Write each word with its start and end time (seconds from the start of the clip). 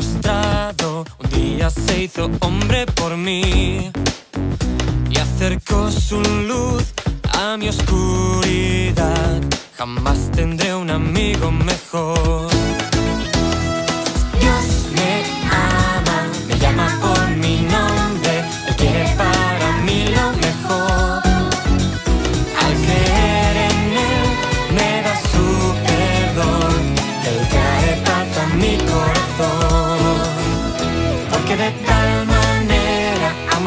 Un 0.00 1.04
día 1.30 1.70
se 1.70 2.04
hizo 2.04 2.30
hombre 2.38 2.86
por 2.86 3.16
mí 3.16 3.90
y 5.10 5.18
acercó 5.18 5.90
su 5.90 6.20
luz 6.22 6.94
a 7.36 7.56
mi 7.56 7.68
oscuridad. 7.68 9.40
Jamás 9.76 10.30
tendré 10.30 10.72
un 10.76 10.90
amigo 10.90 11.50
mejor. 11.50 12.47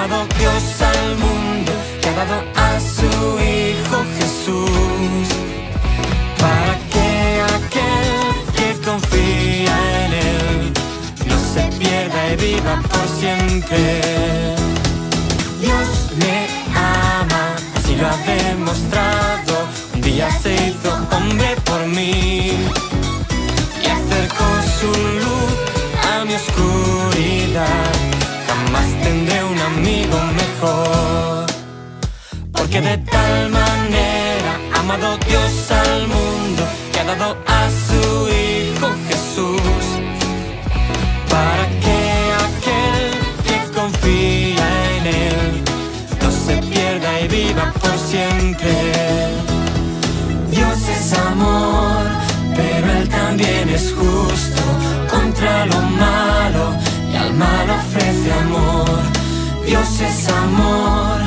Amado 0.04 0.26
Dios 0.40 0.82
al 0.82 1.18
mundo 1.18 1.72
que 2.02 2.10
ha 2.10 2.14
dado 2.14 2.44
a 2.56 2.80
su 2.80 3.06
Hijo 3.40 3.98
Jesús. 4.18 5.28
Para 6.40 6.74
que 6.92 7.42
aquel 7.58 8.54
que 8.56 8.82
confía 8.84 10.06
en 10.06 10.14
Él 10.14 10.74
no 11.28 11.38
se 11.54 11.78
pierda 11.78 12.34
y 12.34 12.36
viva 12.36 12.82
por 12.90 13.08
siempre. 13.20 14.51
Porque 32.54 32.82
de 32.82 32.98
tal 33.00 33.50
manera 33.50 34.60
ha 34.76 34.80
amado 34.80 35.18
Dios 35.28 35.72
al 35.72 36.08
mundo 36.08 36.64
que 36.94 37.00
ha 37.00 37.04
dado 37.04 37.36
a 37.48 37.68
su 37.88 38.30
Hijo 38.30 38.88
Jesús. 39.08 39.84
Para 41.28 41.66
que 41.84 42.00
aquel 42.48 43.10
que 43.44 43.58
confía 43.74 44.68
en 44.98 45.08
Él 45.08 45.64
no 46.22 46.30
se 46.30 46.58
pierda 46.68 47.22
y 47.22 47.28
viva 47.28 47.74
por 47.82 47.98
siempre. 47.98 48.72
Dios 50.52 50.78
es 50.88 51.14
amor, 51.14 52.06
pero 52.56 52.92
Él 53.00 53.10
también 53.10 53.68
es 53.70 53.92
justo 53.98 54.62
contra 55.10 55.66
lo 55.66 55.82
malo 55.82 56.01
Dios 59.66 60.02
es 60.02 60.30
amor, 60.30 61.21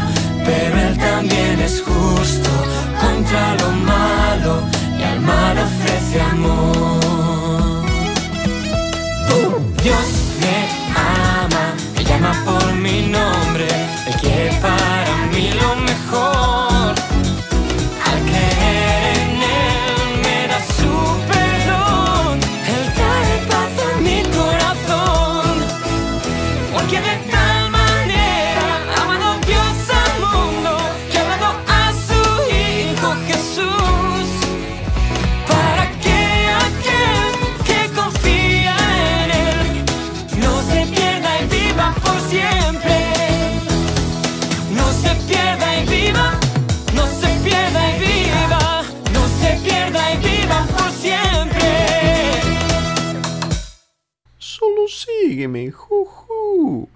sígueme, 55.34 55.70
juju. 55.72 56.88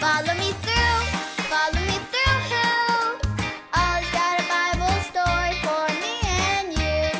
Follow 0.00 0.34
me 0.36 0.50
through, 0.62 1.02
follow 1.48 1.82
me 1.86 1.98
through. 2.10 3.20
Always 3.72 4.10
got 4.10 4.40
a 4.40 4.44
Bible 4.50 4.98
story 5.08 5.54
for 5.62 5.86
me 6.02 6.14
and 6.50 6.68
you. 6.74 7.12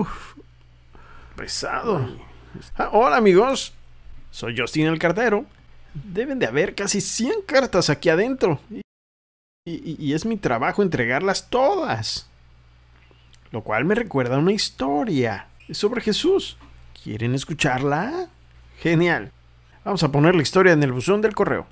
Uf, 0.00 0.34
pesado. 1.36 2.18
Ah, 2.76 2.90
hola 2.92 3.16
amigos, 3.16 3.72
soy 4.30 4.54
Justin 4.58 4.86
el 4.88 4.98
cartero. 4.98 5.46
Deben 5.94 6.38
de 6.40 6.46
haber 6.46 6.74
casi 6.74 7.00
100 7.00 7.42
cartas 7.46 7.88
aquí 7.88 8.08
adentro. 8.08 8.58
Y, 8.70 8.80
y- 9.92 9.96
y 9.98 10.14
es 10.14 10.24
mi 10.26 10.36
trabajo 10.36 10.82
entregarlas 10.82 11.48
todas. 11.48 12.26
Lo 13.52 13.62
cual 13.62 13.84
me 13.84 13.94
recuerda 13.94 14.38
una 14.38 14.52
historia 14.52 15.46
sobre 15.70 16.00
Jesús. 16.00 16.56
¿Quieren 17.04 17.34
escucharla? 17.34 18.28
Genial. 18.80 19.30
Vamos 19.84 20.02
a 20.02 20.10
poner 20.10 20.34
la 20.34 20.42
historia 20.42 20.72
en 20.72 20.82
el 20.82 20.92
buzón 20.92 21.20
del 21.20 21.34
correo. 21.34 21.66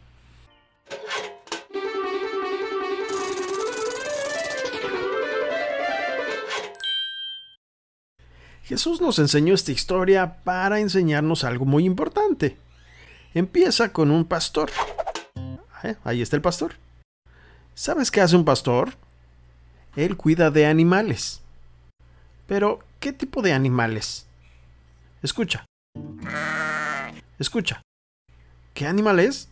Jesús 8.64 9.00
nos 9.00 9.18
enseñó 9.18 9.54
esta 9.54 9.72
historia 9.72 10.36
para 10.44 10.80
enseñarnos 10.80 11.44
algo 11.44 11.64
muy 11.64 11.84
importante. 11.86 12.56
Empieza 13.34 13.92
con 13.92 14.10
un 14.10 14.26
pastor. 14.26 14.70
Eh, 15.82 15.96
Ahí 16.04 16.20
está 16.20 16.36
el 16.36 16.42
pastor. 16.42 16.74
¿Sabes 17.74 18.10
qué 18.10 18.20
hace 18.20 18.36
un 18.36 18.44
pastor? 18.44 18.94
Él 19.96 20.16
cuida 20.16 20.50
de 20.50 20.66
animales. 20.66 21.40
Pero, 22.50 22.80
¿qué 22.98 23.12
tipo 23.12 23.42
de 23.42 23.52
animales? 23.52 24.26
Escucha. 25.22 25.64
Escucha. 27.38 27.80
¿Qué 28.74 28.88
animal 28.88 29.20
es? 29.20 29.48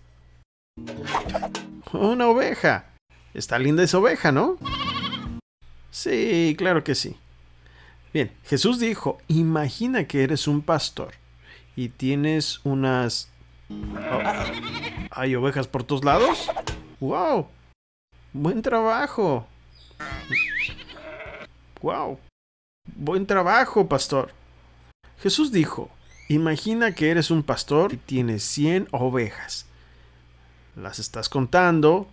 Una 1.92 2.26
oveja. 2.26 2.86
Está 3.34 3.56
linda 3.60 3.84
esa 3.84 3.98
oveja, 3.98 4.32
¿no? 4.32 4.58
Sí, 5.92 6.56
claro 6.58 6.82
que 6.82 6.96
sí. 6.96 7.16
Bien, 8.12 8.32
Jesús 8.42 8.80
dijo, 8.80 9.18
imagina 9.28 10.08
que 10.08 10.24
eres 10.24 10.48
un 10.48 10.60
pastor 10.60 11.14
y 11.76 11.90
tienes 11.90 12.58
unas... 12.64 13.30
Oh, 13.70 14.22
¿Hay 15.12 15.36
ovejas 15.36 15.68
por 15.68 15.84
todos 15.84 16.04
lados? 16.04 16.50
¡Wow! 16.98 17.46
Buen 18.32 18.60
trabajo. 18.60 19.46
¡Wow! 21.80 22.18
Buen 22.96 23.26
trabajo, 23.26 23.88
pastor. 23.88 24.32
Jesús 25.20 25.52
dijo, 25.52 25.90
imagina 26.28 26.94
que 26.94 27.10
eres 27.10 27.30
un 27.30 27.42
pastor 27.42 27.92
y 27.92 27.96
tienes 27.96 28.42
100 28.44 28.88
ovejas. 28.92 29.66
Las 30.76 30.98
estás 30.98 31.28
contando. 31.28 32.08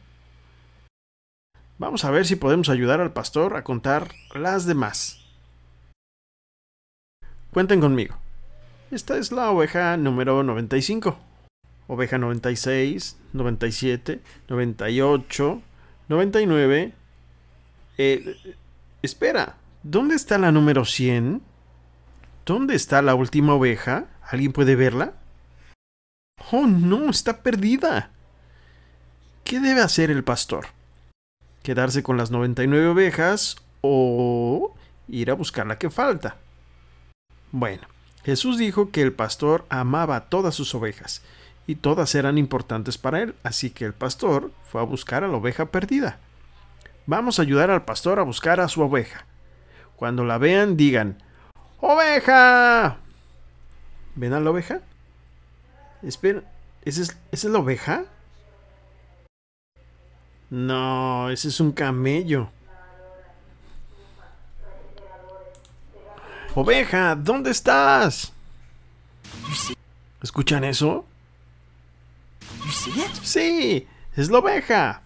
Vamos 1.78 2.06
a 2.06 2.12
ver 2.12 2.26
si 2.26 2.36
podemos 2.36 2.70
ayudar 2.70 3.02
al 3.02 3.14
pastor 3.14 3.56
a 3.56 3.64
contar 3.64 4.14
las 4.34 4.66
demás. 4.66 5.20
Cuenten 7.52 7.80
conmigo. 7.80 8.16
Esta 8.92 9.18
es 9.18 9.32
la 9.32 9.52
oveja 9.52 9.98
número 9.98 10.44
95. 10.44 11.18
Oveja 11.88 12.18
96, 12.18 13.18
97, 13.34 14.22
98, 14.50 15.62
99. 16.08 16.94
Eh, 17.98 18.56
espera, 19.02 19.58
¿dónde 19.86 20.16
está 20.16 20.40
la 20.40 20.52
número 20.52 20.84
100? 20.84 21.42
¿Dónde 22.46 22.76
está 22.76 23.02
la 23.04 23.14
última 23.14 23.54
oveja? 23.54 24.08
¿Alguien 24.24 24.52
puede 24.52 24.76
verla? 24.76 25.14
Oh, 26.52 26.66
no, 26.66 27.10
está 27.10 27.44
perdida. 27.44 28.10
¿Qué 29.44 29.60
debe 29.60 29.82
hacer 29.82 30.10
el 30.10 30.24
pastor? 30.24 30.68
¿Quedarse 31.62 32.02
con 32.02 32.18
las 32.18 32.32
99 32.32 32.88
ovejas 32.88 33.58
o 33.82 34.76
ir 35.08 35.30
a 35.30 35.36
buscar 35.36 35.68
la 35.68 35.78
que 35.78 35.92
falta? 35.92 36.38
Bueno, 37.52 37.88
Jesús 38.24 38.58
dijo 38.58 38.90
que 38.90 39.04
el 39.04 39.14
pastor 39.14 39.66
amaba 39.70 40.16
a 40.16 40.30
todas 40.30 40.56
sus 40.56 40.74
ovejas 40.74 41.22
y 41.68 41.76
todas 41.76 42.16
eran 42.16 42.40
importantes 42.40 42.98
para 42.98 43.22
él, 43.22 43.36
así 43.44 43.70
que 43.70 43.86
el 43.86 43.94
pastor 43.94 44.52
fue 44.68 44.82
a 44.82 44.86
buscar 44.86 45.24
a 45.24 45.28
la 45.28 45.38
oveja 45.38 45.68
perdida. 45.68 46.18
Vamos 47.06 47.38
a 47.38 47.44
ayudar 47.44 47.70
al 47.70 47.86
pastor 47.86 48.20
a 48.20 48.24
buscar 48.24 48.60
a 48.60 48.68
su 48.68 48.82
oveja. 48.82 49.26
Cuando 49.96 50.24
la 50.26 50.38
vean, 50.38 50.78
digan, 50.78 51.18
¡Oveja! 51.80 52.98
¿Ven 54.16 54.34
a 54.34 54.40
la 54.40 54.50
oveja? 54.50 54.82
Espera, 56.02 56.44
¿esa 56.84 57.02
es, 57.02 57.18
¿esa 57.32 57.48
es 57.48 57.54
la 57.54 57.60
oveja? 57.60 58.06
No, 60.50 61.30
ese 61.30 61.50
es 61.50 61.60
un 61.60 61.72
camello. 61.72 62.50
Oveja, 66.56 67.16
¿dónde 67.16 67.52
estás? 67.52 68.32
¿Escuchan 70.22 70.64
eso? 70.64 71.06
Sí, 73.22 73.88
es 74.16 74.30
la 74.30 74.40
oveja. 74.40 75.02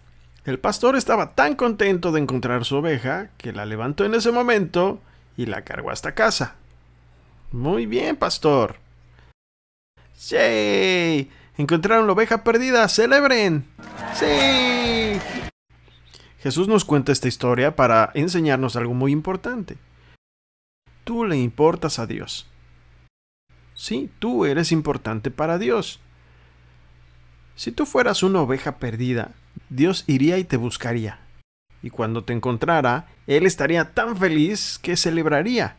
El 0.46 0.60
pastor 0.60 0.96
estaba 0.96 1.36
tan 1.36 1.56
contento 1.56 2.12
de 2.12 2.22
encontrar 2.22 2.66
su 2.66 2.78
oveja 2.78 3.30
que 3.38 3.52
la 3.52 3.66
levantó 3.66 4.06
en 4.06 4.16
ese 4.16 4.32
momento 4.32 5.02
y 5.36 5.46
la 5.46 5.64
cargó 5.64 5.92
hasta 5.92 6.16
casa. 6.16 6.56
Muy 7.52 7.86
bien, 7.86 8.16
pastor. 8.16 8.78
¡Sí! 10.14 11.30
Encontraron 11.58 12.08
la 12.08 12.14
oveja 12.14 12.44
perdida. 12.44 12.88
¡Celebren! 12.88 13.66
¡Sí! 14.14 15.20
Jesús 16.40 16.68
nos 16.68 16.86
cuenta 16.86 17.12
esta 17.12 17.28
historia 17.28 17.76
para 17.76 18.12
enseñarnos 18.14 18.76
algo 18.76 18.94
muy 18.94 19.12
importante. 19.12 19.78
Tú 21.04 21.26
le 21.26 21.38
importas 21.38 22.00
a 22.00 22.08
Dios. 22.08 22.48
Sí, 23.74 24.10
tú 24.20 24.46
eres 24.46 24.72
importante 24.72 25.32
para 25.32 25.58
Dios. 25.58 26.00
Si 27.56 27.72
tú 27.72 27.86
fueras 27.86 28.24
una 28.24 28.42
oveja 28.42 28.78
perdida, 28.78 29.32
Dios 29.70 30.04
iría 30.08 30.38
y 30.38 30.44
te 30.44 30.58
buscaría. 30.58 31.20
Y 31.82 31.92
cuando 31.92 32.24
te 32.24 32.34
encontrara, 32.34 33.08
Él 33.28 33.46
estaría 33.46 33.94
tan 33.94 34.18
feliz 34.18 34.80
que 34.82 34.98
celebraría. 34.98 35.78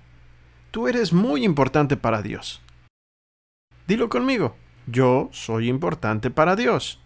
Tú 0.70 0.88
eres 0.88 1.12
muy 1.12 1.44
importante 1.44 1.96
para 1.96 2.22
Dios. 2.22 2.62
Dilo 3.86 4.08
conmigo. 4.08 4.56
Yo 4.86 5.28
soy 5.32 5.68
importante 5.68 6.30
para 6.30 6.56
Dios. 6.56 7.00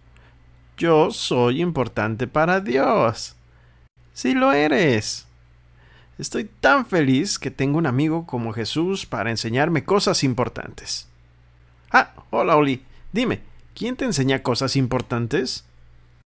Yo 0.77 1.11
soy 1.11 1.63
importante 1.63 2.27
para 2.27 2.61
Dios. 2.61 3.37
Sí 4.13 4.35
lo 4.35 4.53
eres. 4.53 5.27
Estoy 6.19 6.45
tan 6.45 6.87
feliz 6.87 7.39
que 7.39 7.51
tengo 7.51 7.79
un 7.79 7.87
amigo 7.87 8.27
como 8.27 8.53
Jesús 8.53 9.07
para 9.07 9.31
enseñarme 9.31 9.85
cosas 9.85 10.23
importantes. 10.23 11.09
Ah, 11.91 12.13
hola 12.31 12.57
Oli. 12.57 12.85
Dime, 13.13 13.41
¿quién 13.75 13.97
te 13.97 14.05
enseña 14.05 14.43
cosas 14.43 14.77
importantes? 14.77 15.65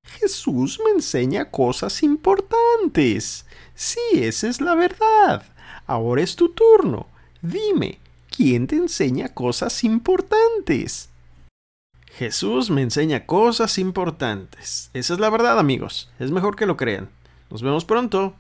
Jesús 0.08 0.80
me 0.84 0.92
enseña 0.92 1.52
cosas 1.52 2.02
importantes. 2.04 3.46
Sí, 3.76 4.00
esa 4.14 4.48
es 4.48 4.62
la 4.62 4.76
verdad. 4.76 5.44
Ahora 5.86 6.22
es 6.22 6.36
tu 6.36 6.50
turno. 6.50 7.08
Dime, 7.42 8.00
¿quién 8.36 8.68
te 8.68 8.76
enseña 8.76 9.34
cosas 9.34 9.84
importantes? 9.84 11.10
Jesús 12.18 12.72
me 12.72 12.82
enseña 12.82 13.26
cosas 13.26 13.78
importantes. 13.78 14.90
Esa 14.94 15.14
es 15.14 15.20
la 15.20 15.30
verdad, 15.30 15.60
amigos. 15.60 16.10
Es 16.18 16.32
mejor 16.32 16.56
que 16.56 16.66
lo 16.66 16.76
crean. 16.76 17.10
Nos 17.52 17.62
vemos 17.62 17.86
pronto. 17.86 18.36